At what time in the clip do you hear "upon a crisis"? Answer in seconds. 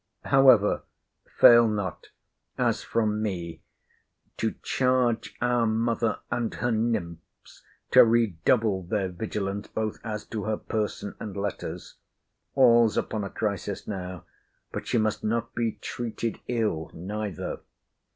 12.97-13.87